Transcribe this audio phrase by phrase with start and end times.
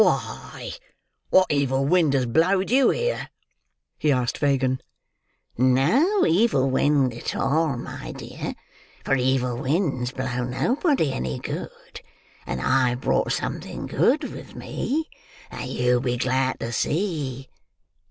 [0.03, 0.71] "Why,
[1.29, 3.29] what evil wind has blowed you here?"
[3.99, 4.81] he asked Fagin.
[5.59, 8.55] "No evil wind at all, my dear,
[9.05, 12.01] for evil winds blow nobody any good;
[12.47, 15.07] and I've brought something good with me,
[15.51, 17.47] that you'll be glad to see.